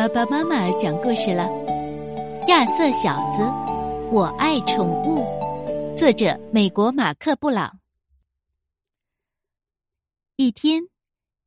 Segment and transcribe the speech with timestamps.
[0.00, 1.46] 爸爸妈妈讲故事了。
[2.46, 3.42] 亚瑟小子，
[4.10, 5.26] 我爱宠物。
[5.94, 7.78] 作者：美国马克·布朗。
[10.36, 10.84] 一天，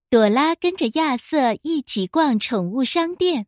[0.07, 3.47] 朵拉跟着亚瑟一起逛宠物商店。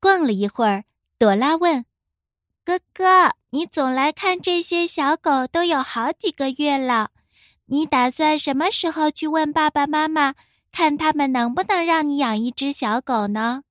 [0.00, 0.82] 逛了一会儿，
[1.16, 1.86] 朵拉问
[2.66, 7.12] ：“哥哥，你总来看这些小狗都有好几个月了，
[7.66, 10.34] 你打算什么时候去问爸爸妈妈？”
[10.72, 13.62] 看他们能不能让你养一只小狗呢？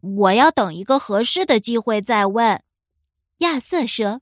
[0.00, 2.62] 我要等一个合适的机会再问。
[3.38, 4.20] 亚瑟说：“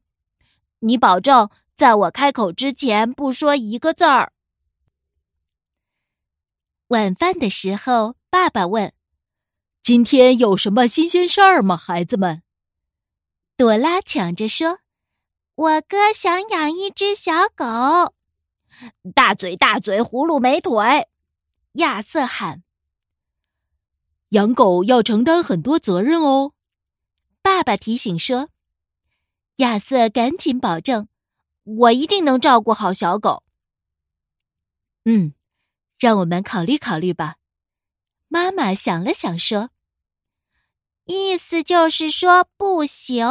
[0.80, 4.33] 你保证在我开口之前不说一个字儿。”
[6.89, 8.93] 晚饭的时候，爸爸问
[9.83, 12.43] ：“今天有什么新鲜事儿吗，孩子们？”
[13.57, 14.79] 朵拉抢着说
[15.57, 18.15] ：“我哥想养一只小狗。”
[19.15, 21.09] 大嘴大嘴，葫芦没腿。
[21.73, 22.63] 亚瑟喊
[24.30, 26.53] ：“养狗要承担很多责任哦。”
[27.43, 28.51] 爸爸提醒说
[29.57, 31.09] ：“亚瑟，赶紧保证，
[31.63, 33.45] 我一定能照顾好小狗。”
[35.05, 35.35] 嗯，
[35.99, 37.37] 让我们考虑考虑吧。
[38.29, 39.71] 妈妈想了想说
[41.07, 43.24] ：“意思就是说不行。”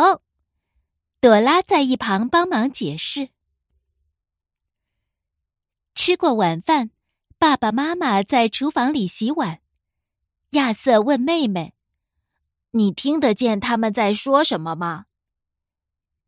[1.20, 3.30] 朵拉在一旁帮忙解释。
[5.94, 6.92] 吃过晚饭。
[7.38, 9.60] 爸爸妈妈在厨房里洗碗，
[10.56, 11.74] 亚瑟问妹妹
[12.72, 15.06] ：“你听得见他们在说什么吗？”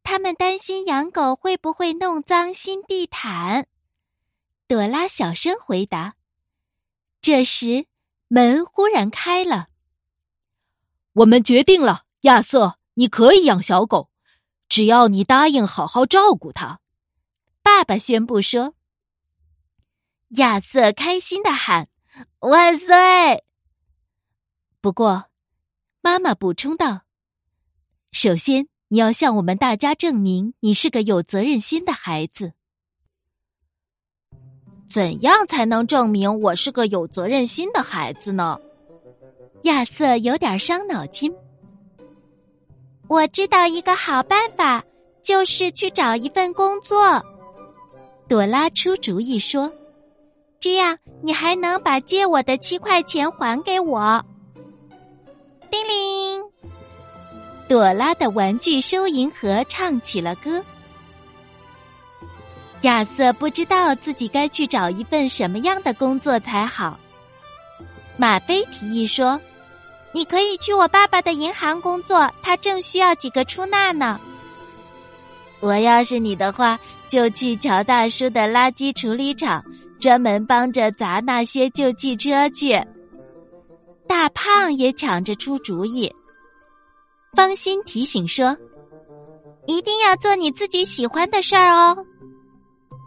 [0.03, 3.67] 他们担心养狗会不会弄脏新地毯。
[4.67, 6.15] 朵拉小声回答。
[7.21, 7.87] 这时，
[8.27, 9.69] 门忽然开了。
[11.13, 14.09] 我们决定了，亚瑟，你可以养小狗，
[14.67, 16.81] 只要你答应好好照顾它。
[17.61, 18.75] 爸爸宣布说。
[20.31, 21.87] 亚瑟开心的喊
[22.39, 23.45] ：“万岁！”
[24.87, 25.25] 不过，
[25.99, 27.01] 妈妈补充道
[28.13, 32.53] ：“首先，你要向我们大家证明你是个有责任心的孩子。
[34.87, 38.57] 怎样才能证明我是个有责任心的孩子呢？”
[39.63, 41.35] 亚瑟有点伤脑筋。
[43.09, 44.85] 我知道一个好办法，
[45.21, 46.97] 就是去找一份工作。
[48.29, 49.69] 朵拉出主意说。
[50.61, 54.25] 这样，你还能把借我的七块钱还给我。
[55.69, 56.43] 叮铃，
[57.67, 60.63] 朵拉的玩具收银盒唱起了歌。
[62.81, 66.99] 亚瑟不知道自己该去找一份什么样的工作才好。
[68.15, 69.39] 马菲提议说
[70.13, 74.19] ：“你可以去我爸爸的银行工作，他正需要几个出纳呢。”
[75.59, 79.63] 我要是你的话，就去乔大叔的垃圾处理厂。
[79.99, 82.79] 专门帮着砸那些旧汽车去。
[84.07, 86.11] 大胖也抢着出主意。
[87.33, 88.57] 方心提醒说
[89.67, 91.97] ：“一定要做你自己喜欢的事儿哦。”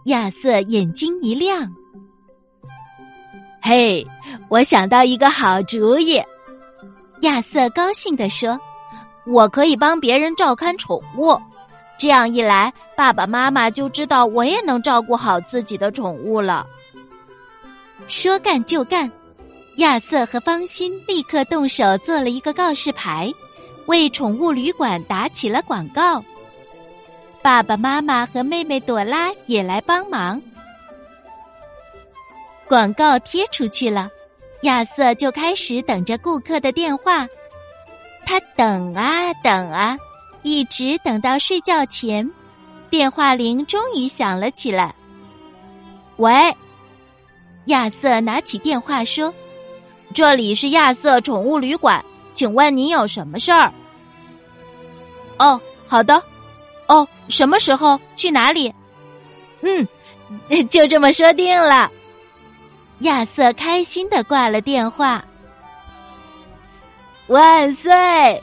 [0.07, 1.71] 亚瑟眼睛一亮
[3.61, 4.07] ：“嘿，
[4.49, 6.23] 我想到一个好主意！”
[7.23, 8.59] 亚瑟高兴地说
[9.27, 11.39] ：“我可以帮别人照看宠物，
[11.99, 16.67] 这样一来，爸爸妈妈就知道我也能照顾好自己的宠物了。”
[18.09, 19.11] 说干就干，
[19.81, 23.33] 亚瑟和方心立刻动手做了一个告示牌，
[23.87, 26.23] 为宠物旅馆打起了广告。
[27.41, 30.41] 爸爸妈妈和妹妹朵拉也来帮忙。
[32.69, 34.11] 广告贴出去了，
[34.63, 37.27] 亚瑟就开始等着顾客的电话。
[38.27, 39.97] 他等啊等啊，
[40.43, 42.31] 一直等到睡觉前，
[42.91, 44.95] 电话铃终于响了起来。
[46.19, 46.31] 喂。
[47.67, 49.33] 亚瑟拿起电话说
[50.13, 52.05] ：“这里是亚瑟宠物旅馆，
[52.35, 53.73] 请问您有什么事儿
[55.39, 56.23] ？”“哦，好的。
[56.89, 58.75] 哦，什么时候去哪里
[59.63, 59.87] ？”“嗯，
[60.69, 61.91] 就这么说定了。”
[63.01, 65.25] 亚瑟开心的挂了电话。
[67.29, 68.43] 万岁！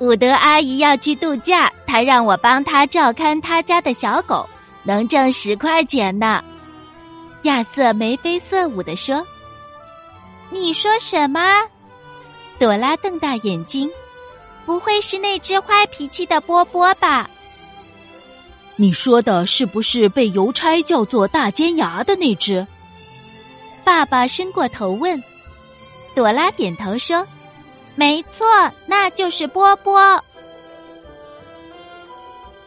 [0.00, 4.48] 伍德阿姨要去度假，她让我帮她照看她家的小狗，
[4.82, 6.42] 能挣十块钱呢。
[7.42, 9.24] 亚瑟眉飞色舞地说
[10.52, 11.40] ：“你说什么？”
[12.60, 13.90] 朵拉瞪大眼睛
[14.66, 17.28] ，“不会是那只坏脾气的波波吧？”
[18.76, 22.66] 你说的是不是被邮差叫做大尖牙的那只？
[23.84, 25.22] 爸爸伸过头问。
[26.14, 27.26] 朵拉点头说
[27.96, 28.46] ：“没错，
[28.86, 30.22] 那就是波波。”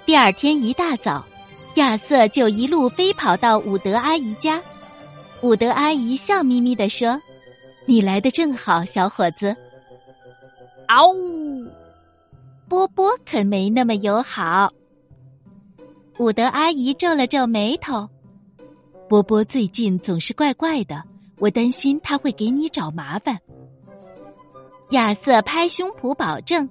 [0.06, 1.24] 第二天一大早。
[1.76, 4.62] 亚瑟就一路飞跑到伍德阿姨家，
[5.42, 7.22] 伍德阿姨笑眯眯地说
[7.86, 9.56] ：“你来的正好，小伙子。”
[10.88, 11.66] 嗷呜！
[12.68, 14.72] 波波可没那么友好。
[16.18, 18.08] 伍德阿姨皱了皱眉头
[19.10, 21.04] ：“波波最近总是怪怪的，
[21.38, 23.38] 我担心他会给你找麻烦。”
[24.92, 26.70] 亚瑟拍胸脯保证：“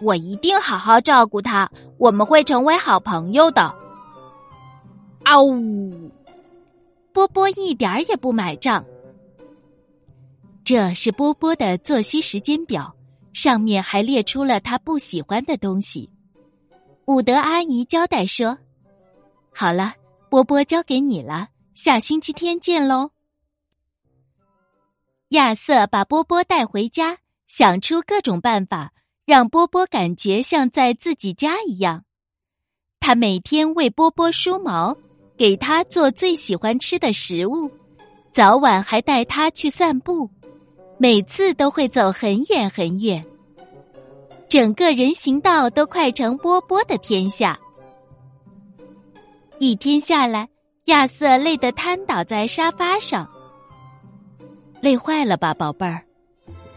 [0.00, 3.74] 我一定好好照顾他，我们会成为好朋友的。”
[5.24, 6.10] 嗷呜！
[7.12, 8.84] 波波一点儿也不买账。
[10.72, 12.94] 这是波波的作息时间表，
[13.32, 16.08] 上面还列出了他不喜欢的东西。
[17.06, 18.56] 伍德阿姨交代说
[19.52, 19.94] ：“好了，
[20.28, 23.10] 波波交给你了，下星期天见喽。”
[25.30, 27.18] 亚瑟把波波带回家，
[27.48, 28.92] 想出各种办法
[29.24, 32.04] 让波波感觉像在自己家一样。
[33.00, 34.96] 他每天为波波梳毛，
[35.36, 37.68] 给他做最喜欢吃的食物，
[38.32, 40.30] 早晚还带他去散步。
[41.02, 43.24] 每次都会走很远很远，
[44.50, 47.58] 整个人行道都快成波波的天下。
[49.58, 50.46] 一天下来，
[50.88, 53.26] 亚瑟累得瘫倒在沙发上，
[54.82, 56.04] 累坏了吧，宝贝儿？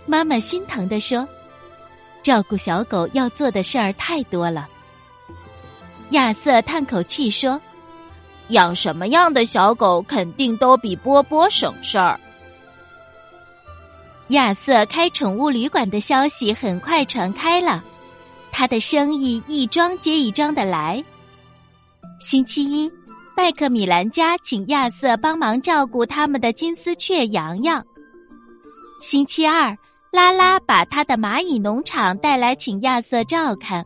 [0.05, 1.27] 妈妈心疼的说
[2.23, 4.69] ：“照顾小狗要做的事儿太多了。”
[6.11, 7.59] 亚瑟叹口气说
[8.47, 12.17] ：“养什么样的小狗，肯定都比波波省事儿。”
[14.29, 17.83] 亚瑟开宠物旅馆的消息很快传开了，
[18.51, 21.03] 他的生意一桩接一桩的来。
[22.19, 22.89] 星期一，
[23.35, 27.83] 麦克米兰家请亚瑟帮忙照顾他们的金丝雀洋洋。
[28.99, 29.77] 星期二，
[30.09, 33.85] 拉拉把他的蚂蚁农场带来请亚瑟照看。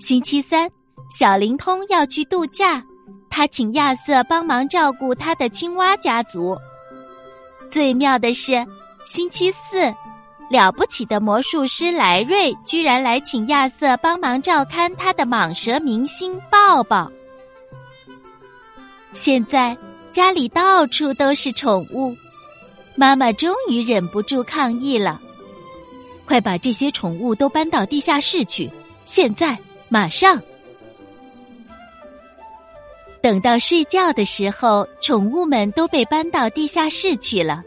[0.00, 0.68] 星期三，
[1.16, 2.82] 小灵通要去度假，
[3.30, 6.56] 他请亚瑟帮忙照顾他的青蛙家族。
[7.70, 8.66] 最妙的是。
[9.04, 9.92] 星期四，
[10.48, 17.10] 了不起的魔术师莱瑞居然来请亚瑟帮忙照看他的蟒蛇明星抱抱。
[19.12, 19.76] 现在
[20.12, 22.16] 家里到处都是宠物，
[22.94, 25.20] 妈妈终于忍不住抗议了
[26.24, 28.70] ：“快把这些宠物都搬到地下室去！
[29.04, 29.58] 现在，
[29.88, 30.40] 马上！”
[33.20, 37.62] 等到睡觉的时候，宠物们都被搬到地下室去了。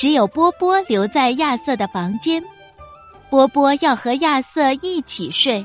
[0.00, 2.42] 只有波波留在亚瑟的房间，
[3.28, 5.62] 波波要和亚瑟一起睡。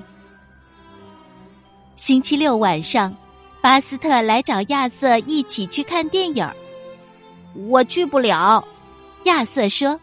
[1.96, 3.16] 星期六晚上，
[3.62, 6.46] 巴斯特来找亚瑟一起去看电影
[7.70, 8.62] 我去不了，
[9.24, 9.98] 亚瑟说：“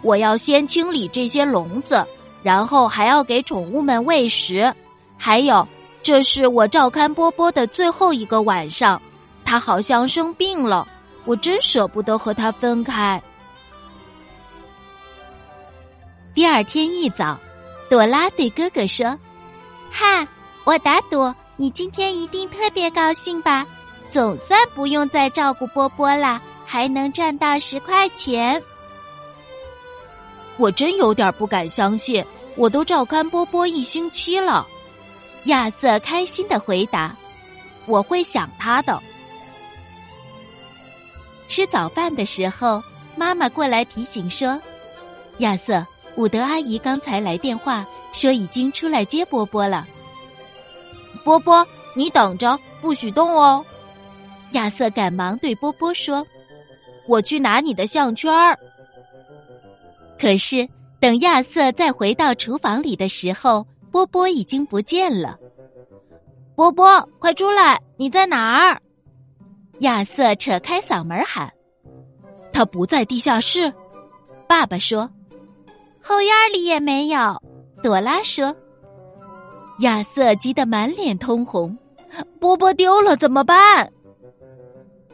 [0.00, 2.02] 我要先清理这些笼子，
[2.42, 4.74] 然后还要给宠物们喂食。
[5.18, 5.68] 还有，
[6.02, 9.02] 这是我照看波波的最后一个晚上，
[9.44, 10.88] 他好像生病了，
[11.26, 13.22] 我真舍不得和他分开。”
[16.32, 17.36] 第二天一早，
[17.88, 19.18] 朵拉对哥哥说
[19.90, 20.26] ：“哈，
[20.64, 23.66] 我打赌你今天一定特别高兴吧？
[24.10, 28.62] 总算不用再照顾波波了，还能赚到十块钱。”
[30.56, 32.24] 我真有点不敢相信，
[32.54, 34.64] 我都照看波波一星期了。
[35.44, 37.14] 亚瑟开心的回答
[37.86, 39.00] ：“我会想他的。”
[41.48, 42.80] 吃早饭的时候，
[43.16, 44.60] 妈妈过来提醒说
[45.38, 45.84] ：“亚瑟。”
[46.16, 49.86] 伍德阿姨刚才来电话说已经出来接波波了。
[51.24, 53.64] 波波，你等着，不许动哦！
[54.52, 56.26] 亚瑟赶忙对波波说
[57.06, 58.58] ：“我去拿你的项圈儿。”
[60.18, 65.38] 可是等亚瑟再回到厨房里的时候，波波已经不见了。
[66.56, 67.80] 波波，快出来！
[67.96, 68.80] 你在哪儿？
[69.80, 71.50] 亚瑟扯开嗓门喊
[72.52, 73.72] ：“他不在地下室。”
[74.48, 75.08] 爸爸说。
[76.02, 77.42] 后院里也没有，
[77.82, 78.54] 朵拉说。
[79.80, 81.76] 亚瑟急得满脸通红，
[82.38, 83.90] 波波丢了怎么办？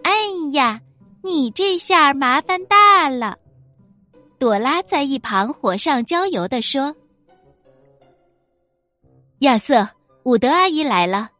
[0.02, 0.12] 哎
[0.52, 0.80] 呀，
[1.22, 3.36] 你这下麻烦大了！
[4.38, 6.94] 朵拉在一旁火上浇油的说
[9.40, 9.88] ：“亚瑟，
[10.24, 11.30] 伍德阿姨来了。”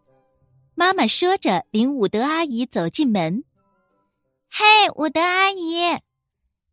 [0.74, 3.44] 妈妈说着，领伍德阿姨走进门。
[4.50, 5.98] 嘿，伍德阿姨！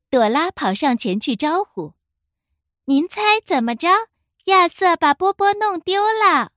[0.09, 1.93] 朵拉跑上前去招呼。
[2.85, 3.87] 您猜怎么着？
[4.47, 6.51] 亚瑟把波波弄丢了。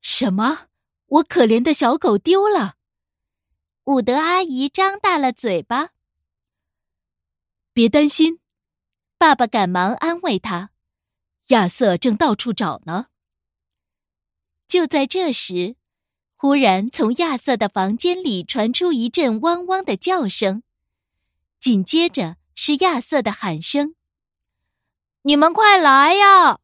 [0.00, 0.66] 什么？
[1.06, 2.74] 我可怜的小狗丢了？
[3.84, 5.90] 伍德阿姨张大了嘴巴。
[7.72, 8.40] 别担心，
[9.16, 10.70] 爸爸赶忙安慰他。
[11.48, 13.06] 亚瑟正到处找呢。
[14.66, 15.76] 就在这时，
[16.34, 20.64] 忽然从亚瑟的房间里传出一阵汪汪的叫声，
[21.60, 23.94] 紧接着是亚瑟的喊声。
[25.24, 26.58] 你们快来呀！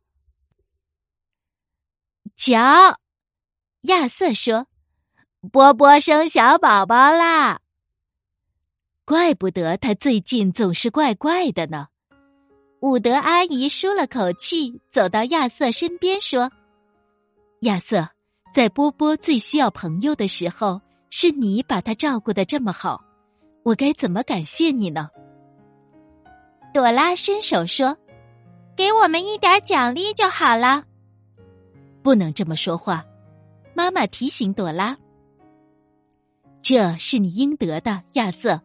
[2.35, 2.99] 瞧，
[3.83, 4.67] 亚瑟说
[5.53, 7.61] ：“波波生小宝宝啦！
[9.05, 11.87] 怪不得他最近总是怪怪的呢。”
[12.83, 16.51] 伍德阿姨舒了口气，走到亚瑟身边说
[17.63, 18.09] ：“亚瑟，
[18.53, 23.05] 在波波最需要朋友的时候，是你把他照顾的这么好，
[23.63, 25.09] 我该怎么感谢你呢？”
[26.75, 27.97] 朵拉伸手说
[28.79, 30.85] ：“给我们一点奖励就好了。”
[32.01, 33.05] 不能这么说话，
[33.75, 34.97] 妈妈提醒朵拉
[36.63, 38.63] ：“这是你应得的，亚瑟。”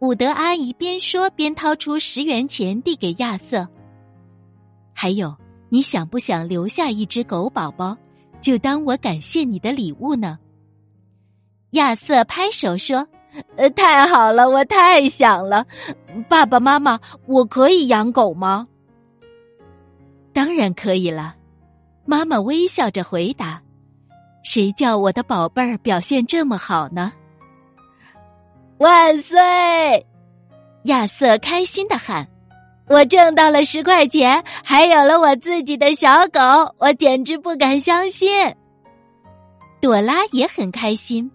[0.00, 3.68] 伍德阿姨边说边掏出十元钱递给亚瑟。
[4.94, 5.36] 还有，
[5.68, 7.96] 你想不想留下一只狗宝宝，
[8.40, 10.38] 就当我感谢你的礼物呢？
[11.72, 13.06] 亚瑟拍手说
[13.56, 15.66] ：“呃，太好了，我太想了。
[16.28, 18.66] 爸爸妈妈，我可以养狗吗？”
[20.38, 21.34] 当然可以了，
[22.04, 23.60] 妈妈微笑着回答
[24.44, 27.12] ：“谁叫我的宝贝儿表现这么好呢？”
[28.78, 29.36] 万岁！
[30.84, 32.28] 亚瑟开心的喊
[32.86, 38.30] ：“我挣到了十块钱，还有了我自己的小狗，我简直不敢相信。”
[39.82, 41.28] 朵拉也很开心，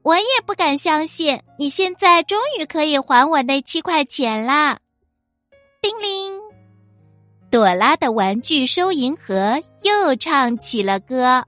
[0.00, 4.78] 我也不敢相信，你现在终于可以还我那七块钱啦！
[5.82, 6.40] 叮铃，
[7.54, 11.44] 朵拉的玩具收银盒又唱起了歌。